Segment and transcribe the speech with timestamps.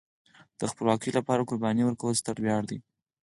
[0.59, 2.77] د خپلواکۍ لپاره قرباني ورکول ستر ویاړ دی.